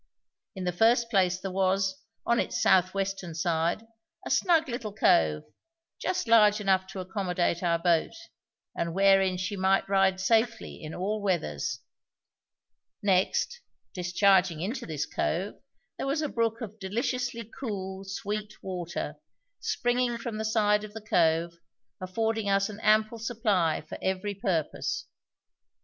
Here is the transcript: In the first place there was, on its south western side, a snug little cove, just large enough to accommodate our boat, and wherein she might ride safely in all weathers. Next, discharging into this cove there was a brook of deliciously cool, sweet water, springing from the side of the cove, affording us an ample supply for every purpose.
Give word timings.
In 0.55 0.63
the 0.63 0.71
first 0.71 1.11
place 1.11 1.39
there 1.39 1.51
was, 1.51 1.99
on 2.25 2.39
its 2.39 2.59
south 2.59 2.95
western 2.95 3.35
side, 3.35 3.85
a 4.25 4.31
snug 4.31 4.67
little 4.67 4.91
cove, 4.93 5.43
just 5.99 6.27
large 6.27 6.59
enough 6.59 6.87
to 6.87 7.01
accommodate 7.01 7.61
our 7.61 7.77
boat, 7.77 8.15
and 8.75 8.95
wherein 8.95 9.37
she 9.37 9.55
might 9.55 9.87
ride 9.87 10.19
safely 10.19 10.81
in 10.81 10.95
all 10.95 11.21
weathers. 11.21 11.81
Next, 13.03 13.61
discharging 13.93 14.59
into 14.59 14.87
this 14.87 15.05
cove 15.05 15.61
there 15.99 16.07
was 16.07 16.23
a 16.23 16.29
brook 16.29 16.61
of 16.61 16.79
deliciously 16.79 17.51
cool, 17.59 18.03
sweet 18.03 18.55
water, 18.63 19.17
springing 19.59 20.17
from 20.17 20.37
the 20.39 20.45
side 20.45 20.83
of 20.83 20.93
the 20.95 21.01
cove, 21.01 21.53
affording 22.01 22.49
us 22.49 22.69
an 22.69 22.79
ample 22.79 23.19
supply 23.19 23.81
for 23.87 23.99
every 24.01 24.33
purpose. 24.33 25.05